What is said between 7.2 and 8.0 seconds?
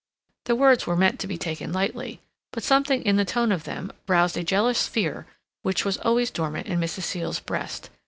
breast.